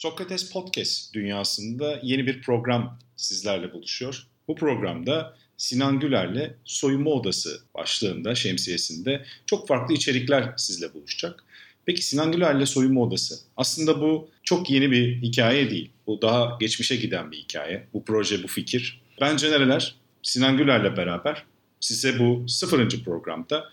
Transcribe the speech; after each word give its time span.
Sokrates 0.00 0.52
Podcast 0.52 1.14
dünyasında 1.14 2.00
yeni 2.02 2.26
bir 2.26 2.42
program 2.42 2.98
sizlerle 3.16 3.72
buluşuyor. 3.72 4.26
Bu 4.48 4.54
programda 4.54 5.36
Sinan 5.56 6.00
Güler'le 6.00 6.54
Soyunma 6.64 7.10
Odası 7.10 7.60
başlığında, 7.74 8.34
şemsiyesinde 8.34 9.24
çok 9.46 9.68
farklı 9.68 9.94
içerikler 9.94 10.54
sizle 10.56 10.94
buluşacak. 10.94 11.44
Peki 11.86 12.02
Sinan 12.02 12.32
Güler'le 12.32 12.66
Soyunma 12.66 13.00
Odası. 13.00 13.34
Aslında 13.56 14.00
bu 14.00 14.28
çok 14.42 14.70
yeni 14.70 14.90
bir 14.90 15.22
hikaye 15.22 15.70
değil. 15.70 15.90
Bu 16.06 16.22
daha 16.22 16.56
geçmişe 16.60 16.96
giden 16.96 17.32
bir 17.32 17.36
hikaye. 17.36 17.86
Bu 17.94 18.04
proje, 18.04 18.42
bu 18.42 18.46
fikir. 18.46 19.02
Ben 19.20 19.36
Canereler, 19.36 19.94
Sinan 20.22 20.56
Güler'le 20.56 20.96
beraber 20.96 21.44
size 21.80 22.18
bu 22.18 22.48
sıfırıncı 22.48 23.04
programda 23.04 23.64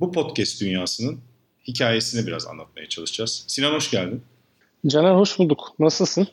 bu 0.00 0.12
podcast 0.12 0.60
dünyasının 0.60 1.20
hikayesini 1.68 2.26
biraz 2.26 2.46
anlatmaya 2.46 2.88
çalışacağız. 2.88 3.44
Sinan 3.46 3.72
hoş 3.72 3.90
geldin. 3.90 4.22
Caner 4.86 5.14
hoş 5.14 5.38
bulduk. 5.38 5.74
Nasılsın? 5.78 6.28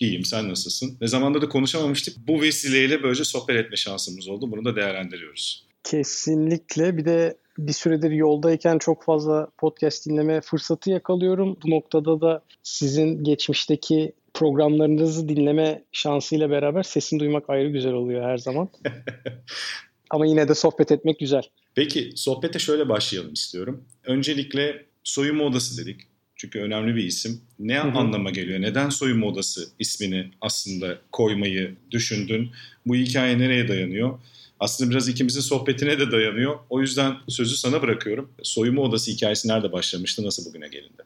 İyiyim, 0.00 0.24
sen 0.24 0.48
nasılsın? 0.48 0.96
Ne 1.00 1.08
zamanda 1.08 1.42
da 1.42 1.48
konuşamamıştık. 1.48 2.28
Bu 2.28 2.40
vesileyle 2.40 3.02
böylece 3.02 3.24
sohbet 3.24 3.56
etme 3.56 3.76
şansımız 3.76 4.28
oldu. 4.28 4.50
Bunu 4.50 4.64
da 4.64 4.76
değerlendiriyoruz. 4.76 5.66
Kesinlikle. 5.84 6.96
Bir 6.96 7.04
de 7.04 7.36
bir 7.58 7.72
süredir 7.72 8.10
yoldayken 8.10 8.78
çok 8.78 9.04
fazla 9.04 9.48
podcast 9.58 10.06
dinleme 10.06 10.40
fırsatı 10.40 10.90
yakalıyorum. 10.90 11.56
Bu 11.64 11.70
noktada 11.70 12.20
da 12.20 12.44
sizin 12.62 13.24
geçmişteki 13.24 14.12
programlarınızı 14.34 15.28
dinleme 15.28 15.84
şansıyla 15.92 16.50
beraber 16.50 16.82
sesini 16.82 17.20
duymak 17.20 17.50
ayrı 17.50 17.68
güzel 17.68 17.92
oluyor 17.92 18.22
her 18.22 18.38
zaman. 18.38 18.68
Ama 20.10 20.26
yine 20.26 20.48
de 20.48 20.54
sohbet 20.54 20.92
etmek 20.92 21.18
güzel. 21.18 21.42
Peki 21.74 22.10
sohbete 22.14 22.58
şöyle 22.58 22.88
başlayalım 22.88 23.32
istiyorum. 23.32 23.84
Öncelikle 24.04 24.86
soyunma 25.04 25.44
odası 25.44 25.84
dedik. 25.84 26.00
Çünkü 26.36 26.60
önemli 26.60 26.96
bir 26.96 27.04
isim. 27.04 27.40
Ne 27.58 27.78
hı 27.78 27.88
hı. 27.88 27.98
anlama 27.98 28.30
geliyor? 28.30 28.60
Neden 28.60 28.88
soyunma 28.88 29.26
odası 29.26 29.68
ismini 29.78 30.30
aslında 30.40 30.98
koymayı 31.12 31.74
düşündün? 31.90 32.50
Bu 32.86 32.94
hikaye 32.94 33.38
nereye 33.38 33.68
dayanıyor? 33.68 34.18
Aslında 34.60 34.90
biraz 34.90 35.08
ikimizin 35.08 35.40
sohbetine 35.40 35.98
de 35.98 36.10
dayanıyor. 36.10 36.58
O 36.70 36.80
yüzden 36.80 37.14
sözü 37.28 37.56
sana 37.56 37.82
bırakıyorum. 37.82 38.30
Soyunma 38.42 38.82
odası 38.82 39.10
hikayesi 39.10 39.48
nerede 39.48 39.72
başlamıştı? 39.72 40.24
Nasıl 40.24 40.44
bugüne 40.48 40.68
gelindi? 40.68 41.02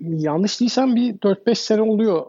Yanlış 0.00 0.60
değilsem 0.60 0.96
bir 0.96 1.14
4-5 1.14 1.54
sene 1.54 1.82
oluyor 1.82 2.26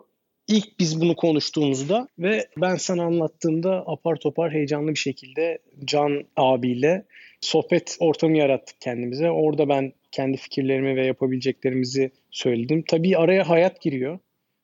İlk 0.48 0.80
biz 0.80 1.02
bunu 1.02 1.16
konuştuğumuzda 1.16 2.08
ve 2.20 2.48
ben 2.58 2.76
sana 2.76 3.04
anlattığımda 3.04 3.84
apar 3.88 4.16
topar 4.16 4.52
heyecanlı 4.52 4.90
bir 4.92 5.00
şekilde 5.00 5.60
Can 5.86 6.24
abiyle 6.38 7.06
sohbet 7.46 7.98
ortamı 8.00 8.38
yarattık 8.38 8.82
kendimize. 8.82 9.32
Orada 9.32 9.70
ben 9.70 9.94
kendi 10.12 10.38
fikirlerimi 10.38 10.96
ve 10.96 11.06
yapabileceklerimizi 11.06 12.12
söyledim. 12.32 12.84
Tabii 12.88 13.18
araya 13.18 13.50
hayat 13.50 13.82
giriyor. 13.82 14.20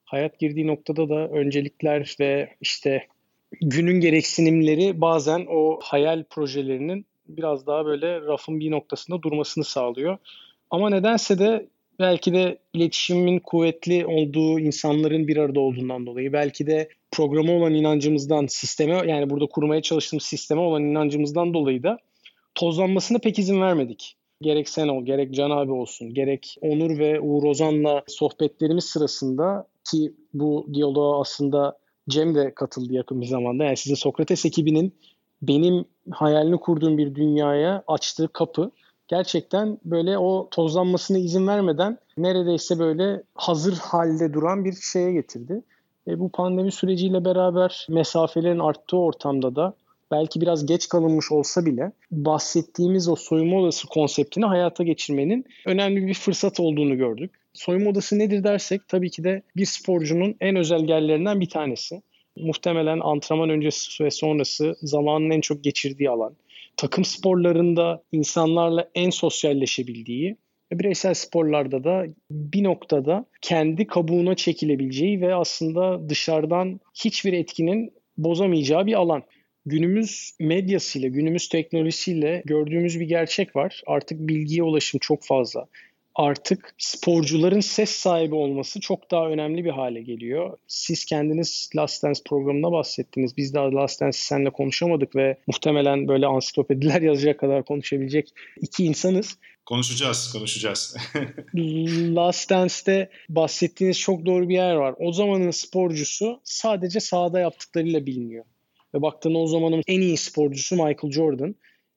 Hayat 0.05 0.39
girdiği 0.39 0.67
noktada 0.67 1.09
da 1.09 1.27
öncelikler 1.27 2.15
ve 2.19 2.49
işte 2.61 3.07
günün 3.61 3.99
gereksinimleri 3.99 5.01
bazen 5.01 5.45
o 5.49 5.79
hayal 5.83 6.23
projelerinin 6.23 7.05
biraz 7.27 7.67
daha 7.67 7.85
böyle 7.85 8.21
rafın 8.21 8.59
bir 8.59 8.71
noktasında 8.71 9.21
durmasını 9.21 9.63
sağlıyor. 9.63 10.17
Ama 10.69 10.89
nedense 10.89 11.39
de 11.39 11.67
belki 11.99 12.33
de 12.33 12.57
iletişimin 12.73 13.39
kuvvetli 13.39 14.05
olduğu 14.05 14.59
insanların 14.59 15.27
bir 15.27 15.37
arada 15.37 15.59
olduğundan 15.59 16.05
dolayı, 16.05 16.33
belki 16.33 16.67
de 16.67 16.89
programa 17.11 17.53
olan 17.53 17.73
inancımızdan, 17.73 18.45
sisteme 18.47 18.93
yani 19.07 19.29
burada 19.29 19.45
kurmaya 19.45 19.81
çalıştığımız 19.81 20.23
sisteme 20.23 20.61
olan 20.61 20.83
inancımızdan 20.83 21.53
dolayı 21.53 21.83
da 21.83 21.97
tozlanmasına 22.61 23.17
pek 23.17 23.39
izin 23.39 23.61
vermedik. 23.61 24.15
Gerek 24.41 24.69
sen 24.69 24.87
ol, 24.87 25.05
gerek 25.05 25.33
Can 25.33 25.49
abi 25.49 25.71
olsun, 25.71 26.13
gerek 26.13 26.55
Onur 26.61 26.97
ve 26.97 27.21
Uğur 27.21 27.43
Ozan'la 27.43 28.03
sohbetlerimiz 28.07 28.83
sırasında 28.83 29.67
ki 29.91 30.13
bu 30.33 30.67
diyaloğa 30.73 31.21
aslında 31.21 31.77
Cem 32.09 32.35
de 32.35 32.53
katıldı 32.55 32.93
yakın 32.93 33.21
bir 33.21 33.25
zamanda. 33.25 33.63
Yani 33.63 33.77
sizin 33.77 33.95
Sokrates 33.95 34.45
ekibinin 34.45 34.95
benim 35.41 35.85
hayalini 36.11 36.57
kurduğum 36.57 36.97
bir 36.97 37.15
dünyaya 37.15 37.83
açtığı 37.87 38.27
kapı 38.27 38.71
gerçekten 39.07 39.77
böyle 39.85 40.17
o 40.17 40.47
tozlanmasına 40.51 41.17
izin 41.17 41.47
vermeden 41.47 41.97
neredeyse 42.17 42.79
böyle 42.79 43.23
hazır 43.35 43.77
halde 43.77 44.33
duran 44.33 44.65
bir 44.65 44.73
şeye 44.73 45.11
getirdi. 45.11 45.61
E, 46.07 46.19
bu 46.19 46.29
pandemi 46.29 46.71
süreciyle 46.71 47.25
beraber 47.25 47.87
mesafelerin 47.89 48.59
arttığı 48.59 48.97
ortamda 48.97 49.55
da 49.55 49.73
belki 50.11 50.41
biraz 50.41 50.65
geç 50.65 50.89
kalınmış 50.89 51.31
olsa 51.31 51.65
bile 51.65 51.91
bahsettiğimiz 52.11 53.07
o 53.07 53.15
soyunma 53.15 53.59
odası 53.59 53.87
konseptini 53.87 54.45
hayata 54.45 54.83
geçirmenin 54.83 55.45
önemli 55.65 56.07
bir 56.07 56.13
fırsat 56.13 56.59
olduğunu 56.59 56.97
gördük. 56.97 57.31
Soyunma 57.53 57.89
odası 57.89 58.19
nedir 58.19 58.43
dersek 58.43 58.87
tabii 58.87 59.09
ki 59.09 59.23
de 59.23 59.41
bir 59.55 59.65
sporcunun 59.65 60.35
en 60.41 60.55
özel 60.55 60.89
yerlerinden 60.89 61.41
bir 61.41 61.49
tanesi. 61.49 62.01
Muhtemelen 62.37 62.99
antrenman 62.99 63.49
öncesi 63.49 64.03
ve 64.03 64.11
sonrası 64.11 64.75
zamanın 64.81 65.29
en 65.29 65.41
çok 65.41 65.63
geçirdiği 65.63 66.09
alan. 66.09 66.35
Takım 66.77 67.05
sporlarında 67.05 68.03
insanlarla 68.11 68.89
en 68.95 69.09
sosyalleşebildiği, 69.09 70.37
bireysel 70.71 71.13
sporlarda 71.13 71.83
da 71.83 72.05
bir 72.31 72.63
noktada 72.63 73.25
kendi 73.41 73.87
kabuğuna 73.87 74.35
çekilebileceği 74.35 75.21
ve 75.21 75.35
aslında 75.35 76.09
dışarıdan 76.09 76.79
hiçbir 76.95 77.33
etkinin 77.33 77.93
bozamayacağı 78.17 78.85
bir 78.85 78.93
alan 78.93 79.23
günümüz 79.65 80.31
medyasıyla, 80.39 81.09
günümüz 81.09 81.49
teknolojisiyle 81.49 82.43
gördüğümüz 82.45 82.99
bir 82.99 83.05
gerçek 83.05 83.55
var. 83.55 83.81
Artık 83.87 84.19
bilgiye 84.19 84.63
ulaşım 84.63 84.99
çok 84.99 85.23
fazla. 85.23 85.67
Artık 86.15 86.75
sporcuların 86.77 87.59
ses 87.59 87.89
sahibi 87.89 88.35
olması 88.35 88.79
çok 88.79 89.11
daha 89.11 89.27
önemli 89.29 89.65
bir 89.65 89.69
hale 89.69 90.01
geliyor. 90.01 90.57
Siz 90.67 91.05
kendiniz 91.05 91.69
Last 91.75 92.03
Dance 92.03 92.21
programına 92.25 92.71
bahsettiniz. 92.71 93.37
Biz 93.37 93.53
daha 93.53 93.73
Last 93.73 94.01
Dance'i 94.01 94.21
seninle 94.21 94.49
konuşamadık 94.49 95.15
ve 95.15 95.37
muhtemelen 95.47 96.07
böyle 96.07 96.27
ansiklopediler 96.27 97.01
yazacak 97.11 97.39
kadar 97.39 97.65
konuşabilecek 97.65 98.29
iki 98.61 98.85
insanız. 98.85 99.37
Konuşacağız, 99.65 100.31
konuşacağız. 100.33 100.97
Last 102.15 102.49
Dance'te 102.49 103.09
bahsettiğiniz 103.29 103.99
çok 103.99 104.25
doğru 104.25 104.49
bir 104.49 104.53
yer 104.53 104.75
var. 104.75 104.95
O 104.99 105.11
zamanın 105.11 105.51
sporcusu 105.51 106.41
sadece 106.43 106.99
sahada 106.99 107.39
yaptıklarıyla 107.39 108.05
biliniyor. 108.05 108.45
Ve 108.93 109.01
baktığında 109.01 109.37
o 109.37 109.47
zamanın 109.47 109.83
en 109.87 110.01
iyi 110.01 110.17
sporcusu 110.17 110.75
Michael 110.75 111.11
Jordan. 111.11 111.55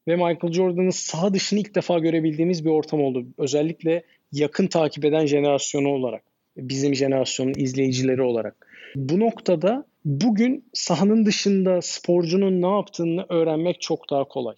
Ve 0.09 0.17
Michael 0.17 0.53
Jordan'ın 0.53 0.91
saha 0.91 1.35
dışını 1.35 1.61
ilk 1.61 1.75
defa 1.75 1.99
görebildiğimiz 1.99 2.65
bir 2.65 2.71
ortam 2.71 3.03
oldu. 3.03 3.27
Özellikle 3.39 4.05
yakın 4.33 4.67
takip 4.67 5.05
eden 5.05 5.27
jenerasyonu 5.27 5.89
olarak. 5.89 6.23
Bizim 6.57 6.95
jenerasyonun 6.95 7.55
izleyicileri 7.57 8.23
olarak. 8.23 8.67
Bu 8.97 9.21
noktada 9.21 9.87
bugün 10.05 10.65
sahanın 10.73 11.27
dışında 11.27 11.83
sporcunun 11.83 12.63
ne 12.63 12.77
yaptığını 12.77 13.27
öğrenmek 13.29 13.81
çok 13.81 14.11
daha 14.11 14.25
kolay. 14.25 14.55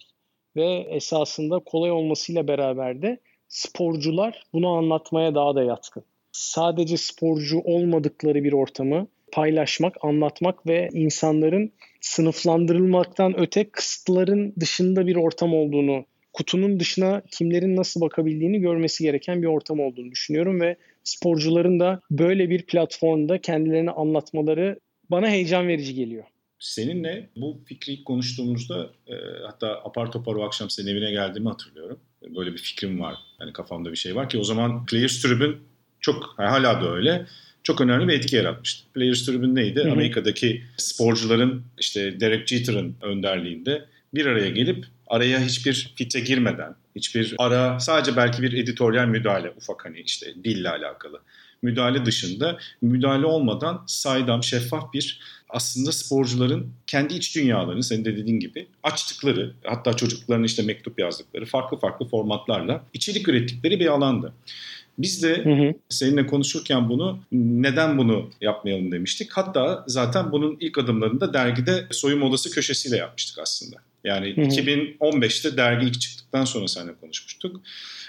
Ve 0.55 0.87
esasında 0.89 1.59
kolay 1.59 1.91
olmasıyla 1.91 2.47
beraber 2.47 3.01
de 3.01 3.19
sporcular 3.47 4.43
bunu 4.53 4.69
anlatmaya 4.69 5.35
daha 5.35 5.55
da 5.55 5.63
yatkın. 5.63 6.03
Sadece 6.31 6.97
sporcu 6.97 7.59
olmadıkları 7.59 8.43
bir 8.43 8.53
ortamı 8.53 9.07
paylaşmak, 9.31 9.95
anlatmak 10.01 10.67
ve 10.67 10.89
insanların 10.93 11.71
sınıflandırılmaktan 12.01 13.39
öte 13.39 13.69
kısıtların 13.69 14.53
dışında 14.59 15.07
bir 15.07 15.15
ortam 15.15 15.53
olduğunu, 15.53 16.05
kutunun 16.33 16.79
dışına 16.79 17.21
kimlerin 17.31 17.75
nasıl 17.75 18.01
bakabildiğini 18.01 18.59
görmesi 18.59 19.03
gereken 19.03 19.41
bir 19.41 19.47
ortam 19.47 19.79
olduğunu 19.79 20.11
düşünüyorum 20.11 20.61
ve 20.61 20.75
sporcuların 21.03 21.79
da 21.79 22.01
böyle 22.11 22.49
bir 22.49 22.65
platformda 22.65 23.41
kendilerini 23.41 23.91
anlatmaları 23.91 24.79
bana 25.09 25.29
heyecan 25.29 25.67
verici 25.67 25.93
geliyor. 25.93 26.23
Seninle 26.59 27.29
bu 27.35 27.61
fikri 27.65 27.93
ilk 27.93 28.05
konuştuğumuzda 28.05 28.89
e, 29.07 29.13
hatta 29.45 29.81
apar 29.83 30.11
topar 30.11 30.35
o 30.35 30.43
akşam 30.43 30.69
senin 30.69 30.91
evine 30.91 31.11
geldiğimi 31.11 31.49
hatırlıyorum. 31.49 31.99
Böyle 32.35 32.53
bir 32.53 32.57
fikrim 32.57 33.01
var. 33.01 33.15
Yani 33.39 33.53
kafamda 33.53 33.91
bir 33.91 33.97
şey 33.97 34.15
var 34.15 34.29
ki 34.29 34.37
o 34.37 34.43
zaman 34.43 34.85
Players 34.85 35.21
Tribune 35.21 35.55
çok 35.99 36.33
hala 36.37 36.81
da 36.81 36.91
öyle 36.91 37.25
çok 37.67 37.81
önemli 37.81 38.07
bir 38.07 38.13
etki 38.13 38.35
yaratmıştı. 38.35 38.83
Players 38.93 39.25
Tribune 39.25 39.61
neydi? 39.61 39.79
Hı 39.79 39.87
hı. 39.87 39.91
Amerika'daki 39.91 40.63
sporcuların 40.77 41.63
işte 41.79 42.19
Derek 42.19 42.47
Jeter'ın 42.47 42.95
önderliğinde 43.01 43.85
bir 44.13 44.25
araya 44.25 44.49
gelip 44.49 44.85
araya 45.07 45.39
hiçbir 45.39 45.93
fite 45.95 46.19
girmeden, 46.19 46.75
hiçbir 46.95 47.35
ara 47.37 47.79
sadece 47.79 48.17
belki 48.17 48.41
bir 48.41 48.53
editoryal 48.53 49.05
müdahale 49.05 49.49
ufak 49.49 49.85
hani 49.85 49.99
işte 49.99 50.33
dille 50.43 50.69
alakalı 50.69 51.21
müdahale 51.61 52.05
dışında 52.05 52.57
müdahale 52.81 53.25
olmadan 53.25 53.83
saydam 53.87 54.43
şeffaf 54.43 54.93
bir 54.93 55.19
aslında 55.49 55.91
sporcuların 55.91 56.71
kendi 56.87 57.13
iç 57.13 57.35
dünyalarını 57.35 57.83
senin 57.83 58.05
de 58.05 58.17
dediğin 58.17 58.39
gibi 58.39 58.67
açtıkları 58.83 59.53
hatta 59.63 59.93
çocuklarına 59.93 60.45
işte 60.45 60.63
mektup 60.63 60.99
yazdıkları 60.99 61.45
farklı 61.45 61.79
farklı 61.79 62.07
formatlarla 62.07 62.83
içerik 62.93 63.27
ürettikleri 63.27 63.79
bir 63.79 63.87
alandı. 63.87 64.33
Biz 64.97 65.23
de 65.23 65.43
hı 65.43 65.49
hı. 65.49 65.73
seninle 65.89 66.27
konuşurken 66.27 66.89
bunu 66.89 67.19
neden 67.31 67.97
bunu 67.97 68.29
yapmayalım 68.41 68.91
demiştik. 68.91 69.31
Hatta 69.31 69.83
zaten 69.87 70.31
bunun 70.31 70.57
ilk 70.59 70.77
adımlarını 70.77 71.21
da 71.21 71.33
dergide 71.33 71.87
soyunma 71.91 72.25
odası 72.25 72.51
köşesiyle 72.51 72.97
yapmıştık 72.97 73.39
aslında. 73.39 73.77
Yani 74.03 74.37
hı 74.37 74.41
hı. 74.41 74.45
2015'te 74.45 75.57
dergi 75.57 75.87
ilk 75.87 76.01
çıktıktan 76.01 76.45
sonra 76.45 76.67
seninle 76.67 76.95
konuşmuştuk. 76.95 77.61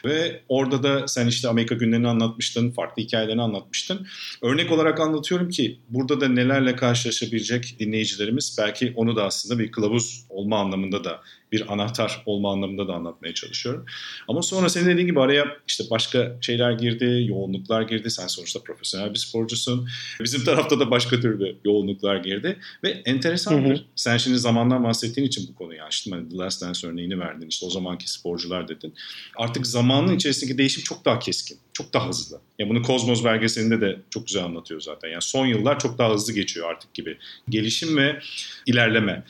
Ve 0.04 0.40
orada 0.48 0.82
da 0.82 1.08
sen 1.08 1.26
işte 1.26 1.48
Amerika 1.48 1.74
günlerini 1.74 2.08
anlatmıştın, 2.08 2.70
farklı 2.70 3.02
hikayelerini 3.02 3.42
anlatmıştın. 3.42 4.06
Örnek 4.42 4.72
olarak 4.72 5.00
anlatıyorum 5.00 5.48
ki 5.48 5.78
burada 5.88 6.20
da 6.20 6.28
nelerle 6.28 6.76
karşılaşabilecek 6.76 7.76
dinleyicilerimiz 7.80 8.56
belki 8.58 8.92
onu 8.96 9.16
da 9.16 9.24
aslında 9.24 9.58
bir 9.58 9.72
kılavuz 9.72 10.24
olma 10.28 10.58
anlamında 10.60 11.04
da 11.04 11.20
bir 11.52 11.72
anahtar 11.72 12.22
olma 12.26 12.52
anlamında 12.52 12.88
da 12.88 12.94
anlatmaya 12.94 13.34
çalışıyorum. 13.34 13.84
Ama 14.28 14.42
sonra 14.42 14.68
senin 14.68 14.86
dediğin 14.86 15.06
gibi 15.06 15.20
araya 15.20 15.56
işte 15.68 15.84
başka 15.90 16.36
şeyler 16.40 16.72
girdi, 16.72 17.24
yoğunluklar 17.28 17.82
girdi. 17.82 18.10
Sen 18.10 18.26
sonuçta 18.26 18.60
profesyonel 18.62 19.14
bir 19.14 19.18
sporcusun. 19.18 19.88
Bizim 20.20 20.44
tarafta 20.44 20.80
da 20.80 20.90
başka 20.90 21.20
türlü 21.20 21.56
yoğunluklar 21.64 22.16
girdi. 22.16 22.58
Ve 22.84 22.88
enteresandır. 22.90 23.70
Hı 23.70 23.74
hı. 23.74 23.84
Sen 23.96 24.16
şimdi 24.16 24.38
zamandan 24.38 24.84
bahsettiğin 24.84 25.28
için 25.28 25.48
bu 25.48 25.54
konuyu 25.54 25.82
açtım. 25.82 26.12
Hani 26.12 26.28
The 26.28 26.36
Last 26.36 26.62
Dance 26.62 26.86
örneğini 26.86 27.18
verdin. 27.18 27.48
İşte 27.48 27.66
o 27.66 27.70
zamanki 27.70 28.10
sporcular 28.10 28.68
dedin. 28.68 28.94
Artık 29.36 29.66
zamanın 29.66 30.16
içerisindeki 30.16 30.58
değişim 30.58 30.82
çok 30.82 31.04
daha 31.04 31.18
keskin. 31.18 31.58
Çok 31.72 31.92
daha 31.92 32.08
hızlı. 32.08 32.40
Ya 32.58 32.68
bunu 32.68 32.82
Kozmos 32.82 33.24
belgeselinde 33.24 33.80
de 33.80 33.98
çok 34.10 34.26
güzel 34.26 34.44
anlatıyor 34.44 34.80
zaten. 34.80 35.08
Yani 35.08 35.22
son 35.22 35.46
yıllar 35.46 35.78
çok 35.78 35.98
daha 35.98 36.14
hızlı 36.14 36.32
geçiyor 36.32 36.70
artık 36.70 36.94
gibi. 36.94 37.18
Gelişim 37.48 37.96
ve 37.96 38.20
ilerleme. 38.66 39.24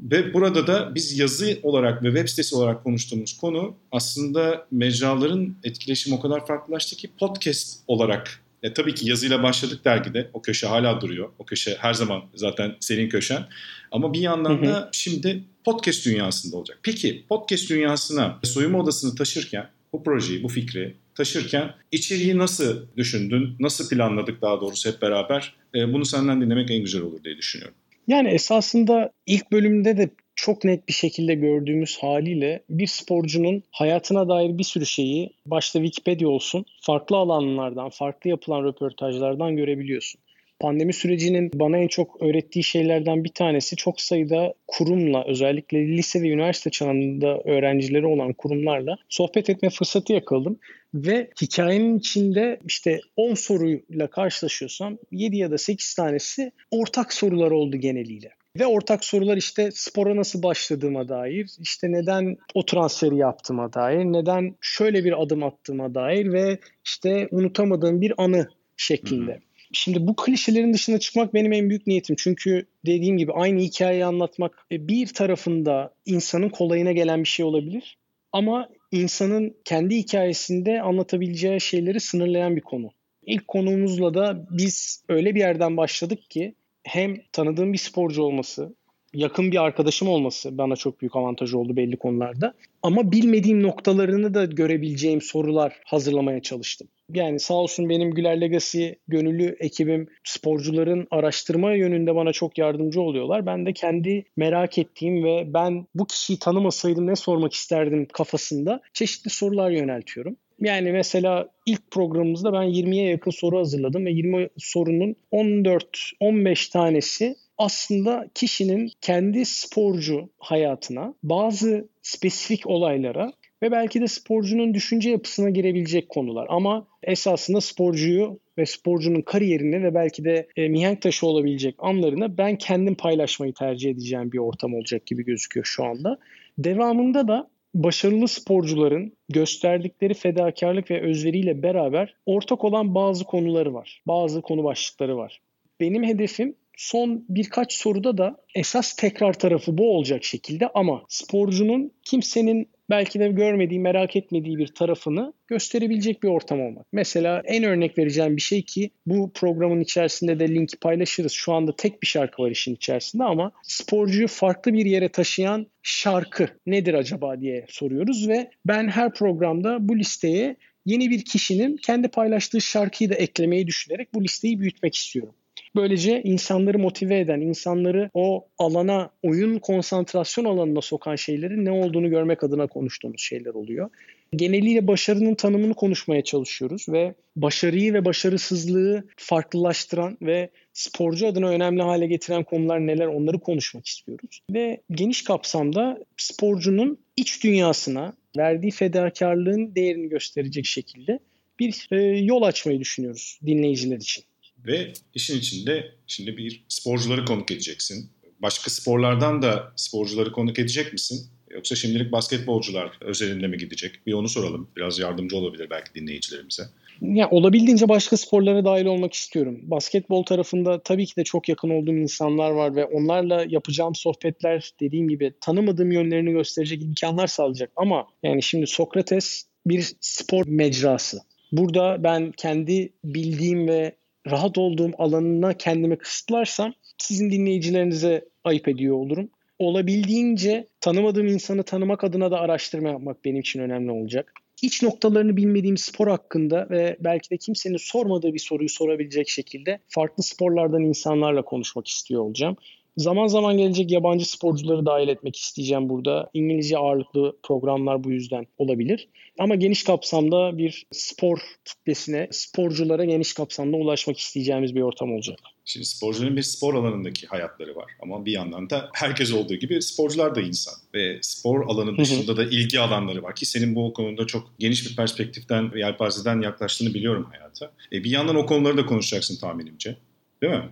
Ve 0.00 0.34
burada 0.34 0.66
da 0.66 0.94
biz 0.94 1.18
yazı 1.18 1.58
olarak 1.62 2.02
ve 2.02 2.08
web 2.08 2.28
sitesi 2.28 2.56
olarak 2.56 2.84
konuştuğumuz 2.84 3.36
konu 3.36 3.74
aslında 3.92 4.66
mecraların 4.70 5.56
etkileşimi 5.64 6.16
o 6.16 6.20
kadar 6.20 6.46
farklılaştı 6.46 6.96
ki 6.96 7.10
podcast 7.18 7.78
olarak 7.86 8.42
e, 8.62 8.72
tabii 8.72 8.94
ki 8.94 9.08
yazıyla 9.08 9.42
başladık 9.42 9.84
dergide. 9.84 10.30
O 10.32 10.42
köşe 10.42 10.66
hala 10.66 11.00
duruyor. 11.00 11.28
O 11.38 11.44
köşe 11.44 11.76
her 11.78 11.94
zaman 11.94 12.22
zaten 12.34 12.76
senin 12.80 13.08
köşen. 13.08 13.48
Ama 13.90 14.12
bir 14.12 14.20
yandan 14.20 14.64
da 14.64 14.88
şimdi 14.92 15.44
podcast 15.64 16.06
dünyasında 16.06 16.56
olacak. 16.56 16.78
Peki 16.82 17.24
podcast 17.28 17.70
dünyasına 17.70 18.38
soyunma 18.42 18.78
odasını 18.78 19.14
taşırken 19.14 19.70
bu 19.92 20.02
projeyi, 20.02 20.42
bu 20.42 20.48
fikri 20.48 20.96
taşırken 21.14 21.74
içeriği 21.92 22.38
nasıl 22.38 22.86
düşündün? 22.96 23.56
Nasıl 23.60 23.88
planladık 23.88 24.42
daha 24.42 24.60
doğrusu 24.60 24.92
hep 24.92 25.02
beraber? 25.02 25.54
E, 25.74 25.92
bunu 25.92 26.04
senden 26.04 26.40
dinlemek 26.40 26.70
en 26.70 26.80
güzel 26.80 27.02
olur 27.02 27.24
diye 27.24 27.36
düşünüyorum. 27.36 27.74
Yani 28.08 28.28
esasında 28.28 29.12
ilk 29.26 29.52
bölümde 29.52 29.96
de 29.96 30.10
çok 30.34 30.64
net 30.64 30.88
bir 30.88 30.92
şekilde 30.92 31.34
gördüğümüz 31.34 31.98
haliyle 31.98 32.62
bir 32.68 32.86
sporcunun 32.86 33.62
hayatına 33.70 34.28
dair 34.28 34.58
bir 34.58 34.64
sürü 34.64 34.86
şeyi 34.86 35.30
başta 35.46 35.78
Wikipedia 35.78 36.28
olsun 36.28 36.64
farklı 36.80 37.16
alanlardan, 37.16 37.88
farklı 37.88 38.30
yapılan 38.30 38.64
röportajlardan 38.64 39.56
görebiliyorsun. 39.56 40.20
Pandemi 40.62 40.92
sürecinin 40.92 41.50
bana 41.54 41.78
en 41.78 41.88
çok 41.88 42.22
öğrettiği 42.22 42.64
şeylerden 42.64 43.24
bir 43.24 43.28
tanesi 43.28 43.76
çok 43.76 44.00
sayıda 44.00 44.54
kurumla 44.66 45.24
özellikle 45.26 45.88
lise 45.88 46.22
ve 46.22 46.28
üniversite 46.28 46.70
çağında 46.70 47.38
öğrencileri 47.44 48.06
olan 48.06 48.32
kurumlarla 48.32 48.96
sohbet 49.08 49.50
etme 49.50 49.70
fırsatı 49.70 50.12
yakaladım. 50.12 50.58
Ve 50.94 51.30
hikayenin 51.42 51.98
içinde 51.98 52.60
işte 52.68 53.00
10 53.16 53.34
soruyla 53.34 54.06
karşılaşıyorsam 54.06 54.98
7 55.10 55.36
ya 55.36 55.50
da 55.50 55.58
8 55.58 55.94
tanesi 55.94 56.52
ortak 56.70 57.12
sorular 57.12 57.50
oldu 57.50 57.76
geneliyle. 57.76 58.30
Ve 58.58 58.66
ortak 58.66 59.04
sorular 59.04 59.36
işte 59.36 59.70
spora 59.72 60.16
nasıl 60.16 60.42
başladığıma 60.42 61.08
dair, 61.08 61.50
işte 61.60 61.92
neden 61.92 62.36
o 62.54 62.66
transferi 62.66 63.16
yaptığıma 63.16 63.72
dair, 63.72 64.04
neden 64.04 64.54
şöyle 64.60 65.04
bir 65.04 65.22
adım 65.22 65.42
attığıma 65.42 65.94
dair 65.94 66.32
ve 66.32 66.58
işte 66.84 67.28
unutamadığım 67.30 68.00
bir 68.00 68.12
anı 68.16 68.48
şeklinde. 68.76 69.32
Hı 69.32 69.36
hı. 69.36 69.51
Şimdi 69.72 70.06
bu 70.06 70.16
klişelerin 70.16 70.72
dışına 70.72 70.98
çıkmak 70.98 71.34
benim 71.34 71.52
en 71.52 71.68
büyük 71.70 71.86
niyetim. 71.86 72.16
Çünkü 72.18 72.66
dediğim 72.86 73.16
gibi 73.18 73.32
aynı 73.32 73.60
hikayeyi 73.60 74.04
anlatmak 74.04 74.66
e, 74.72 74.88
bir 74.88 75.06
tarafında 75.06 75.94
insanın 76.06 76.48
kolayına 76.48 76.92
gelen 76.92 77.20
bir 77.20 77.28
şey 77.28 77.44
olabilir. 77.44 77.98
Ama 78.32 78.68
insanın 78.92 79.56
kendi 79.64 79.96
hikayesinde 79.96 80.82
anlatabileceği 80.82 81.60
şeyleri 81.60 82.00
sınırlayan 82.00 82.56
bir 82.56 82.60
konu. 82.60 82.90
İlk 83.26 83.48
konuğumuzla 83.48 84.14
da 84.14 84.46
biz 84.50 85.04
öyle 85.08 85.34
bir 85.34 85.40
yerden 85.40 85.76
başladık 85.76 86.30
ki 86.30 86.54
hem 86.84 87.16
tanıdığım 87.32 87.72
bir 87.72 87.78
sporcu 87.78 88.22
olması, 88.22 88.74
yakın 89.14 89.52
bir 89.52 89.62
arkadaşım 89.62 90.08
olması 90.08 90.58
bana 90.58 90.76
çok 90.76 91.00
büyük 91.00 91.16
avantaj 91.16 91.54
oldu 91.54 91.76
belli 91.76 91.96
konularda. 91.96 92.54
Ama 92.82 93.12
bilmediğim 93.12 93.62
noktalarını 93.62 94.34
da 94.34 94.44
görebileceğim 94.44 95.20
sorular 95.20 95.80
hazırlamaya 95.84 96.42
çalıştım. 96.42 96.88
Yani 97.14 97.40
sağ 97.40 97.54
olsun 97.54 97.88
benim 97.88 98.10
Güler 98.10 98.40
Legacy 98.40 98.88
gönüllü 99.08 99.56
ekibim 99.60 100.08
sporcuların 100.24 101.06
araştırma 101.10 101.74
yönünde 101.74 102.14
bana 102.14 102.32
çok 102.32 102.58
yardımcı 102.58 103.00
oluyorlar. 103.00 103.46
Ben 103.46 103.66
de 103.66 103.72
kendi 103.72 104.24
merak 104.36 104.78
ettiğim 104.78 105.24
ve 105.24 105.54
ben 105.54 105.86
bu 105.94 106.06
kişiyi 106.06 106.38
tanımasaydım 106.38 107.06
ne 107.06 107.16
sormak 107.16 107.52
isterdim 107.52 108.06
kafasında 108.12 108.80
çeşitli 108.92 109.30
sorular 109.30 109.70
yöneltiyorum. 109.70 110.36
Yani 110.60 110.92
mesela 110.92 111.48
ilk 111.66 111.90
programımızda 111.90 112.52
ben 112.52 112.62
20'ye 112.62 113.10
yakın 113.10 113.30
soru 113.30 113.58
hazırladım 113.58 114.06
ve 114.06 114.10
20 114.10 114.48
sorunun 114.58 115.16
14-15 115.32 116.72
tanesi 116.72 117.36
aslında 117.58 118.28
kişinin 118.34 118.90
kendi 119.00 119.44
sporcu 119.44 120.28
hayatına, 120.38 121.14
bazı 121.22 121.88
spesifik 122.02 122.66
olaylara 122.66 123.32
ve 123.62 123.70
belki 123.70 124.00
de 124.00 124.08
sporcunun 124.08 124.74
düşünce 124.74 125.10
yapısına 125.10 125.50
girebilecek 125.50 126.08
konular. 126.08 126.46
Ama 126.50 126.86
esasında 127.02 127.60
sporcuyu 127.60 128.40
ve 128.58 128.66
sporcunun 128.66 129.22
kariyerini 129.22 129.82
ve 129.82 129.94
belki 129.94 130.24
de 130.24 130.48
e, 130.56 130.68
mihenk 130.68 131.02
taşı 131.02 131.26
olabilecek 131.26 131.74
anlarını 131.78 132.38
ben 132.38 132.56
kendim 132.56 132.94
paylaşmayı 132.94 133.54
tercih 133.54 133.90
edeceğim 133.90 134.32
bir 134.32 134.38
ortam 134.38 134.74
olacak 134.74 135.06
gibi 135.06 135.24
gözüküyor 135.24 135.66
şu 135.66 135.84
anda. 135.84 136.18
Devamında 136.58 137.28
da 137.28 137.50
başarılı 137.74 138.28
sporcuların 138.28 139.12
gösterdikleri 139.28 140.14
fedakarlık 140.14 140.90
ve 140.90 141.00
özveriyle 141.00 141.62
beraber 141.62 142.14
ortak 142.26 142.64
olan 142.64 142.94
bazı 142.94 143.24
konuları 143.24 143.74
var. 143.74 144.02
Bazı 144.06 144.42
konu 144.42 144.64
başlıkları 144.64 145.16
var. 145.16 145.40
Benim 145.80 146.04
hedefim 146.04 146.54
son 146.76 147.24
birkaç 147.28 147.72
soruda 147.72 148.18
da 148.18 148.36
esas 148.54 148.96
tekrar 148.96 149.32
tarafı 149.32 149.78
bu 149.78 149.96
olacak 149.96 150.24
şekilde 150.24 150.68
ama 150.74 151.02
sporcunun 151.08 151.92
kimsenin 152.04 152.68
belki 152.90 153.20
de 153.20 153.28
görmediği, 153.28 153.80
merak 153.80 154.16
etmediği 154.16 154.58
bir 154.58 154.66
tarafını 154.66 155.32
gösterebilecek 155.46 156.22
bir 156.22 156.28
ortam 156.28 156.60
olmak. 156.60 156.86
Mesela 156.92 157.42
en 157.44 157.64
örnek 157.64 157.98
vereceğim 157.98 158.36
bir 158.36 158.42
şey 158.42 158.62
ki 158.62 158.90
bu 159.06 159.32
programın 159.34 159.80
içerisinde 159.80 160.38
de 160.40 160.48
linki 160.48 160.76
paylaşırız. 160.76 161.32
Şu 161.32 161.52
anda 161.52 161.76
tek 161.76 162.02
bir 162.02 162.06
şarkı 162.06 162.42
var 162.42 162.50
işin 162.50 162.74
içerisinde 162.74 163.24
ama 163.24 163.52
sporcuyu 163.62 164.28
farklı 164.28 164.72
bir 164.72 164.86
yere 164.86 165.08
taşıyan 165.08 165.66
şarkı 165.82 166.48
nedir 166.66 166.94
acaba 166.94 167.40
diye 167.40 167.66
soruyoruz 167.68 168.28
ve 168.28 168.50
ben 168.66 168.88
her 168.88 169.12
programda 169.14 169.88
bu 169.88 169.98
listeye 169.98 170.56
yeni 170.86 171.10
bir 171.10 171.24
kişinin 171.24 171.76
kendi 171.76 172.08
paylaştığı 172.08 172.60
şarkıyı 172.60 173.10
da 173.10 173.14
eklemeyi 173.14 173.66
düşünerek 173.66 174.14
bu 174.14 174.24
listeyi 174.24 174.60
büyütmek 174.60 174.94
istiyorum. 174.94 175.34
Böylece 175.76 176.22
insanları 176.22 176.78
motive 176.78 177.20
eden, 177.20 177.40
insanları 177.40 178.10
o 178.14 178.48
alana, 178.58 179.10
oyun 179.22 179.58
konsantrasyon 179.58 180.44
alanına 180.44 180.80
sokan 180.80 181.16
şeylerin 181.16 181.64
ne 181.64 181.70
olduğunu 181.70 182.10
görmek 182.10 182.44
adına 182.44 182.66
konuştuğumuz 182.66 183.20
şeyler 183.20 183.54
oluyor. 183.54 183.90
Geneliyle 184.36 184.86
başarının 184.86 185.34
tanımını 185.34 185.74
konuşmaya 185.74 186.24
çalışıyoruz 186.24 186.86
ve 186.88 187.14
başarıyı 187.36 187.94
ve 187.94 188.04
başarısızlığı 188.04 189.04
farklılaştıran 189.16 190.18
ve 190.22 190.50
sporcu 190.72 191.26
adına 191.26 191.48
önemli 191.48 191.82
hale 191.82 192.06
getiren 192.06 192.44
konular 192.44 192.86
neler 192.86 193.06
onları 193.06 193.38
konuşmak 193.38 193.86
istiyoruz. 193.86 194.40
Ve 194.50 194.80
geniş 194.90 195.24
kapsamda 195.24 195.98
sporcunun 196.16 196.98
iç 197.16 197.44
dünyasına 197.44 198.12
verdiği 198.36 198.70
fedakarlığın 198.70 199.74
değerini 199.74 200.08
gösterecek 200.08 200.66
şekilde 200.66 201.18
bir 201.58 201.88
e, 201.90 201.96
yol 202.18 202.42
açmayı 202.42 202.80
düşünüyoruz 202.80 203.38
dinleyiciler 203.46 203.96
için. 203.96 204.24
Ve 204.66 204.92
işin 205.14 205.38
içinde 205.38 205.92
şimdi 206.06 206.36
bir 206.36 206.64
sporcuları 206.68 207.24
konuk 207.24 207.50
edeceksin. 207.50 208.10
Başka 208.42 208.70
sporlardan 208.70 209.42
da 209.42 209.72
sporcuları 209.76 210.32
konuk 210.32 210.58
edecek 210.58 210.92
misin? 210.92 211.26
Yoksa 211.50 211.74
şimdilik 211.74 212.12
basketbolcular 212.12 212.90
özelinde 213.00 213.46
mi 213.46 213.58
gidecek? 213.58 214.06
Bir 214.06 214.12
onu 214.12 214.28
soralım. 214.28 214.68
Biraz 214.76 214.98
yardımcı 214.98 215.36
olabilir 215.36 215.70
belki 215.70 215.94
dinleyicilerimize. 215.94 216.62
Ya 217.00 217.30
olabildiğince 217.30 217.88
başka 217.88 218.16
sporlara 218.16 218.64
dahil 218.64 218.86
olmak 218.86 219.14
istiyorum. 219.14 219.60
Basketbol 219.62 220.22
tarafında 220.22 220.82
tabii 220.82 221.06
ki 221.06 221.16
de 221.16 221.24
çok 221.24 221.48
yakın 221.48 221.70
olduğum 221.70 221.94
insanlar 221.94 222.50
var 222.50 222.76
ve 222.76 222.84
onlarla 222.84 223.44
yapacağım 223.48 223.94
sohbetler 223.94 224.70
dediğim 224.80 225.08
gibi 225.08 225.32
tanımadığım 225.40 225.92
yönlerini 225.92 226.32
gösterecek 226.32 226.82
imkanlar 226.82 227.26
sağlayacak. 227.26 227.70
Ama 227.76 228.06
yani 228.22 228.42
şimdi 228.42 228.66
Sokrates 228.66 229.44
bir 229.66 229.92
spor 230.00 230.46
mecrası. 230.46 231.20
Burada 231.52 231.96
ben 232.04 232.32
kendi 232.32 232.92
bildiğim 233.04 233.68
ve 233.68 233.96
rahat 234.30 234.58
olduğum 234.58 234.90
alanına 234.98 235.54
kendimi 235.54 235.98
kısıtlarsam 235.98 236.72
sizin 236.98 237.30
dinleyicilerinize 237.30 238.24
ayıp 238.44 238.68
ediyor 238.68 238.96
olurum. 238.96 239.30
Olabildiğince 239.58 240.68
tanımadığım 240.80 241.26
insanı 241.26 241.62
tanımak 241.62 242.04
adına 242.04 242.30
da 242.30 242.40
araştırma 242.40 242.88
yapmak 242.88 243.24
benim 243.24 243.40
için 243.40 243.60
önemli 243.60 243.90
olacak. 243.90 244.32
İç 244.62 244.82
noktalarını 244.82 245.36
bilmediğim 245.36 245.76
spor 245.76 246.08
hakkında 246.08 246.66
ve 246.70 246.96
belki 247.00 247.30
de 247.30 247.36
kimsenin 247.36 247.76
sormadığı 247.76 248.34
bir 248.34 248.38
soruyu 248.38 248.68
sorabilecek 248.68 249.28
şekilde 249.28 249.78
farklı 249.88 250.22
sporlardan 250.22 250.82
insanlarla 250.82 251.42
konuşmak 251.42 251.86
istiyor 251.88 252.22
olacağım. 252.22 252.56
Zaman 252.96 253.26
zaman 253.26 253.58
gelecek 253.58 253.90
yabancı 253.90 254.30
sporcuları 254.30 254.86
dahil 254.86 255.08
etmek 255.08 255.36
isteyeceğim 255.36 255.88
burada. 255.88 256.30
İngilizce 256.34 256.78
ağırlıklı 256.78 257.36
programlar 257.42 258.04
bu 258.04 258.10
yüzden 258.10 258.46
olabilir. 258.58 259.08
Ama 259.38 259.54
geniş 259.54 259.84
kapsamda 259.84 260.58
bir 260.58 260.86
spor 260.92 261.38
kitlesine, 261.64 262.28
sporculara 262.30 263.04
geniş 263.04 263.34
kapsamda 263.34 263.76
ulaşmak 263.76 264.18
isteyeceğimiz 264.18 264.74
bir 264.74 264.80
ortam 264.80 265.12
olacak. 265.12 265.38
Şimdi 265.64 265.86
sporcuların 265.86 266.36
bir 266.36 266.42
spor 266.42 266.74
alanındaki 266.74 267.26
hayatları 267.26 267.76
var. 267.76 267.92
Ama 268.02 268.24
bir 268.24 268.32
yandan 268.32 268.70
da 268.70 268.90
herkes 268.92 269.32
olduğu 269.32 269.54
gibi 269.54 269.82
sporcular 269.82 270.34
da 270.34 270.40
insan. 270.40 270.74
Ve 270.94 271.18
spor 271.22 271.66
alanı 271.66 271.98
dışında 271.98 272.36
da 272.36 272.44
ilgi 272.44 272.80
alanları 272.80 273.22
var 273.22 273.34
ki 273.34 273.46
senin 273.46 273.74
bu 273.74 273.92
konuda 273.92 274.26
çok 274.26 274.50
geniş 274.58 274.90
bir 274.90 274.96
perspektiften 274.96 275.72
ve 275.72 275.80
yelpazeden 275.80 276.40
yaklaştığını 276.40 276.94
biliyorum 276.94 277.28
hayata. 277.30 277.72
E 277.92 278.04
bir 278.04 278.10
yandan 278.10 278.36
o 278.36 278.46
konuları 278.46 278.76
da 278.76 278.86
konuşacaksın 278.86 279.40
tahminimce. 279.40 279.96
Değil 280.42 280.52
mi? 280.52 280.68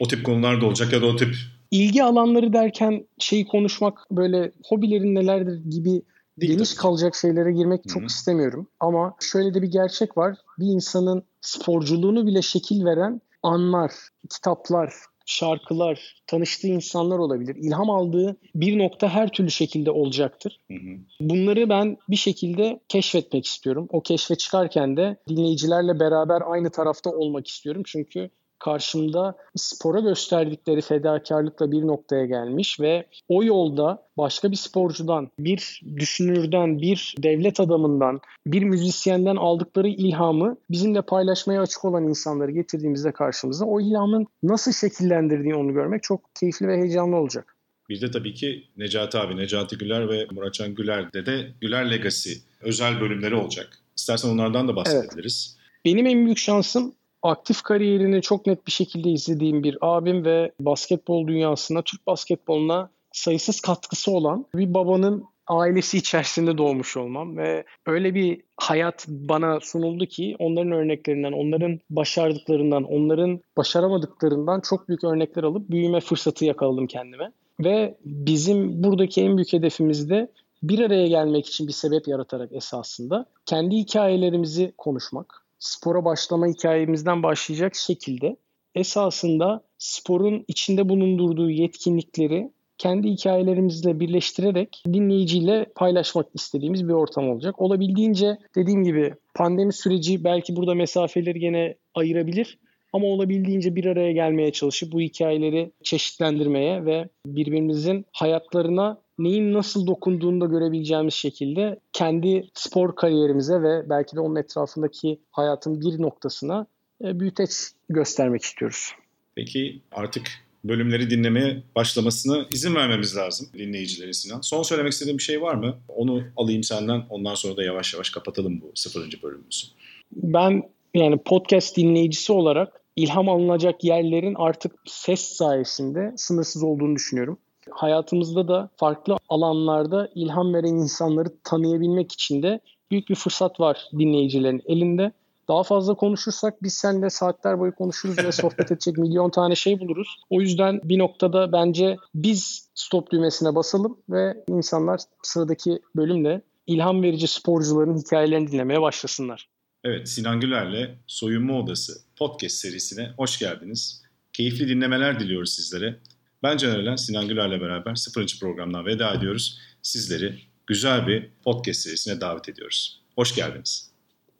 O 0.00 0.08
tip 0.08 0.24
konular 0.24 0.60
da 0.60 0.66
olacak 0.66 0.92
ya 0.92 1.02
da 1.02 1.06
o 1.06 1.16
tip 1.16 1.34
ilgi 1.72 2.04
alanları 2.04 2.52
derken 2.52 3.06
şeyi 3.18 3.46
konuşmak 3.46 4.06
böyle 4.10 4.52
hobilerin 4.64 5.14
nelerdir 5.14 5.64
gibi 5.70 6.02
Değil 6.40 6.52
geniş 6.52 6.70
tabii. 6.70 6.80
kalacak 6.82 7.14
şeylere 7.14 7.52
girmek 7.52 7.80
Hı-hı. 7.80 7.88
çok 7.94 8.10
istemiyorum. 8.10 8.68
Ama 8.80 9.14
şöyle 9.20 9.54
de 9.54 9.62
bir 9.62 9.68
gerçek 9.68 10.16
var. 10.16 10.36
Bir 10.58 10.66
insanın 10.66 11.22
sporculuğunu 11.40 12.26
bile 12.26 12.42
şekil 12.42 12.84
veren 12.84 13.20
anlar, 13.42 13.92
kitaplar, 14.30 14.92
şarkılar, 15.26 16.22
tanıştığı 16.26 16.66
insanlar 16.66 17.18
olabilir. 17.18 17.56
İlham 17.56 17.90
aldığı 17.90 18.36
bir 18.54 18.78
nokta 18.78 19.08
her 19.08 19.28
türlü 19.28 19.50
şekilde 19.50 19.90
olacaktır. 19.90 20.60
Hı 20.68 20.74
hı. 20.74 20.98
Bunları 21.20 21.68
ben 21.68 21.96
bir 22.10 22.16
şekilde 22.16 22.80
keşfetmek 22.88 23.46
istiyorum. 23.46 23.88
O 23.90 24.00
keşfe 24.00 24.34
çıkarken 24.34 24.96
de 24.96 25.16
dinleyicilerle 25.28 26.00
beraber 26.00 26.42
aynı 26.46 26.70
tarafta 26.70 27.10
olmak 27.10 27.46
istiyorum. 27.46 27.82
Çünkü 27.86 28.30
karşımda 28.64 29.36
spora 29.56 30.00
gösterdikleri 30.00 30.80
fedakarlıkla 30.80 31.72
bir 31.72 31.82
noktaya 31.82 32.26
gelmiş 32.26 32.80
ve 32.80 33.06
o 33.28 33.44
yolda 33.44 34.06
başka 34.18 34.50
bir 34.50 34.56
sporcudan, 34.56 35.30
bir 35.38 35.82
düşünürden, 35.96 36.78
bir 36.78 37.14
devlet 37.18 37.60
adamından, 37.60 38.20
bir 38.46 38.62
müzisyenden 38.62 39.36
aldıkları 39.36 39.88
ilhamı 39.88 40.56
bizimle 40.70 41.02
paylaşmaya 41.02 41.62
açık 41.62 41.84
olan 41.84 42.08
insanları 42.08 42.50
getirdiğimizde 42.50 43.12
karşımıza 43.12 43.64
o 43.64 43.80
ilhamın 43.80 44.26
nasıl 44.42 44.72
şekillendirdiğini 44.72 45.56
onu 45.56 45.72
görmek 45.72 46.02
çok 46.02 46.20
keyifli 46.40 46.68
ve 46.68 46.76
heyecanlı 46.76 47.16
olacak. 47.16 47.56
Bir 47.88 48.00
de 48.00 48.10
tabii 48.10 48.34
ki 48.34 48.64
Necati 48.76 49.18
abi, 49.18 49.36
Necati 49.36 49.78
Güler 49.78 50.08
ve 50.08 50.26
Muratcan 50.30 50.74
Güler'de 50.74 51.26
de 51.26 51.52
Güler 51.60 51.90
Legacy 51.90 52.32
özel 52.60 53.00
bölümleri 53.00 53.34
olacak. 53.34 53.78
İstersen 53.96 54.28
onlardan 54.28 54.68
da 54.68 54.76
bahsedebiliriz. 54.76 55.56
Evet. 55.56 55.84
Benim 55.84 56.06
en 56.06 56.24
büyük 56.24 56.38
şansım 56.38 56.94
aktif 57.22 57.62
kariyerini 57.62 58.22
çok 58.22 58.46
net 58.46 58.66
bir 58.66 58.72
şekilde 58.72 59.10
izlediğim 59.10 59.64
bir 59.64 59.78
abim 59.80 60.24
ve 60.24 60.52
basketbol 60.60 61.26
dünyasında 61.26 61.82
Türk 61.82 62.06
basketboluna 62.06 62.90
sayısız 63.12 63.60
katkısı 63.60 64.10
olan 64.10 64.46
bir 64.54 64.74
babanın 64.74 65.24
ailesi 65.46 65.98
içerisinde 65.98 66.58
doğmuş 66.58 66.96
olmam 66.96 67.36
ve 67.36 67.64
öyle 67.86 68.14
bir 68.14 68.40
hayat 68.56 69.06
bana 69.08 69.60
sunuldu 69.60 70.06
ki 70.06 70.36
onların 70.38 70.72
örneklerinden, 70.72 71.32
onların 71.32 71.80
başardıklarından, 71.90 72.84
onların 72.84 73.40
başaramadıklarından 73.56 74.60
çok 74.60 74.88
büyük 74.88 75.04
örnekler 75.04 75.42
alıp 75.42 75.70
büyüme 75.70 76.00
fırsatı 76.00 76.44
yakaladım 76.44 76.86
kendime. 76.86 77.32
Ve 77.60 77.98
bizim 78.04 78.82
buradaki 78.82 79.22
en 79.22 79.36
büyük 79.36 79.52
hedefimiz 79.52 80.10
de 80.10 80.28
bir 80.62 80.78
araya 80.78 81.06
gelmek 81.06 81.46
için 81.46 81.68
bir 81.68 81.72
sebep 81.72 82.08
yaratarak 82.08 82.52
esasında 82.52 83.26
kendi 83.46 83.76
hikayelerimizi 83.76 84.72
konuşmak, 84.78 85.41
spora 85.62 86.04
başlama 86.04 86.46
hikayemizden 86.46 87.22
başlayacak 87.22 87.74
şekilde 87.74 88.36
esasında 88.74 89.62
sporun 89.78 90.44
içinde 90.48 90.88
bulundurduğu 90.88 91.50
yetkinlikleri 91.50 92.50
kendi 92.78 93.08
hikayelerimizle 93.08 94.00
birleştirerek 94.00 94.82
dinleyiciyle 94.86 95.66
paylaşmak 95.74 96.26
istediğimiz 96.34 96.88
bir 96.88 96.92
ortam 96.92 97.30
olacak. 97.30 97.62
Olabildiğince 97.62 98.38
dediğim 98.56 98.84
gibi 98.84 99.14
pandemi 99.34 99.72
süreci 99.72 100.24
belki 100.24 100.56
burada 100.56 100.74
mesafeleri 100.74 101.40
gene 101.40 101.74
ayırabilir 101.94 102.58
ama 102.92 103.06
olabildiğince 103.06 103.76
bir 103.76 103.84
araya 103.84 104.12
gelmeye 104.12 104.52
çalışıp 104.52 104.92
bu 104.92 105.00
hikayeleri 105.00 105.72
çeşitlendirmeye 105.82 106.84
ve 106.84 107.08
birbirimizin 107.26 108.04
hayatlarına 108.12 109.01
neyin 109.18 109.52
nasıl 109.52 109.86
dokunduğunu 109.86 110.40
da 110.40 110.46
görebileceğimiz 110.46 111.14
şekilde 111.14 111.80
kendi 111.92 112.48
spor 112.54 112.96
kariyerimize 112.96 113.62
ve 113.62 113.90
belki 113.90 114.16
de 114.16 114.20
onun 114.20 114.36
etrafındaki 114.36 115.18
hayatın 115.30 115.80
bir 115.80 116.02
noktasına 116.02 116.66
e, 117.04 117.20
büyüteç 117.20 117.50
göstermek 117.88 118.42
istiyoruz. 118.42 118.92
Peki 119.34 119.80
artık 119.92 120.22
bölümleri 120.64 121.10
dinlemeye 121.10 121.62
başlamasına 121.76 122.46
izin 122.50 122.74
vermemiz 122.74 123.16
lazım 123.16 123.48
dinleyicilere 123.58 124.12
Sinan. 124.12 124.40
Son 124.40 124.62
söylemek 124.62 124.92
istediğin 124.92 125.18
bir 125.18 125.22
şey 125.22 125.42
var 125.42 125.54
mı? 125.54 125.78
Onu 125.88 126.22
alayım 126.36 126.62
senden. 126.62 127.02
Ondan 127.10 127.34
sonra 127.34 127.56
da 127.56 127.62
yavaş 127.62 127.94
yavaş 127.94 128.10
kapatalım 128.10 128.60
bu 128.60 128.72
sıfırıncı 128.74 129.22
bölümümüzü. 129.22 129.66
Ben 130.12 130.62
yani 130.94 131.18
podcast 131.18 131.76
dinleyicisi 131.76 132.32
olarak 132.32 132.80
ilham 132.96 133.28
alınacak 133.28 133.84
yerlerin 133.84 134.34
artık 134.38 134.72
ses 134.86 135.20
sayesinde 135.20 136.12
sınırsız 136.16 136.62
olduğunu 136.62 136.96
düşünüyorum 136.96 137.38
hayatımızda 137.70 138.48
da 138.48 138.70
farklı 138.76 139.16
alanlarda 139.28 140.08
ilham 140.14 140.54
veren 140.54 140.74
insanları 140.74 141.28
tanıyabilmek 141.44 142.12
için 142.12 142.42
de 142.42 142.60
büyük 142.90 143.08
bir 143.08 143.14
fırsat 143.14 143.60
var 143.60 143.88
dinleyicilerin 143.92 144.62
elinde. 144.66 145.12
Daha 145.48 145.62
fazla 145.62 145.94
konuşursak 145.94 146.62
biz 146.62 146.74
seninle 146.74 147.10
saatler 147.10 147.58
boyu 147.58 147.74
konuşuruz 147.74 148.18
ve 148.18 148.32
sohbet 148.42 148.72
edecek 148.72 148.98
milyon 148.98 149.30
tane 149.30 149.54
şey 149.54 149.80
buluruz. 149.80 150.16
O 150.30 150.40
yüzden 150.40 150.80
bir 150.84 150.98
noktada 150.98 151.52
bence 151.52 151.96
biz 152.14 152.68
stop 152.74 153.10
düğmesine 153.10 153.54
basalım 153.54 153.98
ve 154.10 154.44
insanlar 154.48 155.00
sıradaki 155.22 155.80
bölümle 155.96 156.42
ilham 156.66 157.02
verici 157.02 157.28
sporcuların 157.28 157.98
hikayelerini 157.98 158.52
dinlemeye 158.52 158.80
başlasınlar. 158.80 159.48
Evet 159.84 160.08
Sinan 160.08 160.40
Güler'le 160.40 160.98
Soyunma 161.06 161.58
Odası 161.58 161.92
podcast 162.16 162.54
serisine 162.54 163.10
hoş 163.16 163.38
geldiniz. 163.38 164.02
Keyifli 164.32 164.68
dinlemeler 164.68 165.20
diliyoruz 165.20 165.54
sizlere. 165.54 165.98
Ben 166.42 166.56
Caner 166.56 166.78
Elen, 166.78 166.96
Sinan 166.96 167.28
Güler'le 167.28 167.60
beraber 167.60 167.94
0. 167.94 168.38
programdan 168.40 168.86
veda 168.86 169.14
ediyoruz. 169.14 169.58
Sizleri 169.82 170.38
güzel 170.66 171.06
bir 171.06 171.30
podcast 171.44 171.80
serisine 171.80 172.20
davet 172.20 172.48
ediyoruz. 172.48 173.02
Hoş 173.14 173.34
geldiniz. 173.34 173.90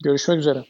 Görüşmek 0.05 0.39
üzere. 0.39 0.65